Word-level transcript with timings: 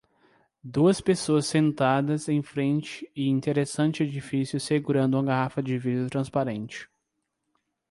Duas 0.63 0.99
pessoas 0.99 1.45
sentadas 1.45 2.27
em 2.27 2.41
frente 2.41 3.07
e 3.15 3.27
interessante 3.29 4.01
edifício 4.01 4.59
segurando 4.59 5.13
uma 5.15 5.23
garrafa 5.23 5.61
de 5.61 5.77
vidro 5.77 6.09
transparente. 6.09 6.89